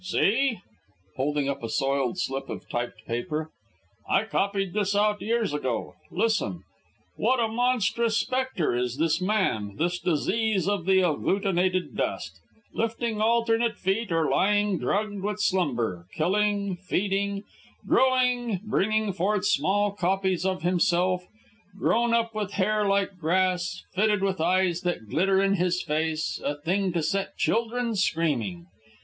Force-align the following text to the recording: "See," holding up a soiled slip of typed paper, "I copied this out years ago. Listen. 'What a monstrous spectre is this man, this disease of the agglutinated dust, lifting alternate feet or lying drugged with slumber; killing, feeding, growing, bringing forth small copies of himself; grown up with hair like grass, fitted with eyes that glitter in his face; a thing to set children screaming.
"See," 0.03 0.57
holding 1.15 1.47
up 1.47 1.61
a 1.61 1.69
soiled 1.69 2.17
slip 2.17 2.49
of 2.49 2.67
typed 2.69 3.05
paper, 3.05 3.51
"I 4.09 4.23
copied 4.23 4.73
this 4.73 4.95
out 4.95 5.21
years 5.21 5.53
ago. 5.53 5.93
Listen. 6.09 6.63
'What 7.17 7.39
a 7.39 7.47
monstrous 7.47 8.17
spectre 8.17 8.73
is 8.73 8.97
this 8.97 9.21
man, 9.21 9.75
this 9.75 9.99
disease 9.99 10.67
of 10.67 10.87
the 10.87 11.01
agglutinated 11.03 11.95
dust, 11.95 12.39
lifting 12.73 13.21
alternate 13.21 13.77
feet 13.77 14.11
or 14.11 14.27
lying 14.27 14.79
drugged 14.79 15.21
with 15.21 15.39
slumber; 15.39 16.07
killing, 16.15 16.77
feeding, 16.77 17.43
growing, 17.85 18.59
bringing 18.65 19.13
forth 19.13 19.45
small 19.45 19.91
copies 19.91 20.47
of 20.47 20.63
himself; 20.63 21.27
grown 21.77 22.11
up 22.11 22.33
with 22.33 22.53
hair 22.53 22.87
like 22.87 23.19
grass, 23.19 23.83
fitted 23.93 24.23
with 24.23 24.41
eyes 24.41 24.81
that 24.81 25.07
glitter 25.09 25.39
in 25.43 25.57
his 25.57 25.83
face; 25.83 26.41
a 26.43 26.55
thing 26.59 26.91
to 26.91 27.03
set 27.03 27.37
children 27.37 27.95
screaming. 27.95 28.65